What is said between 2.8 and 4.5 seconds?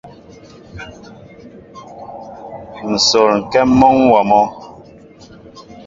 Nsol ŋkém mɔnwóó mɔ.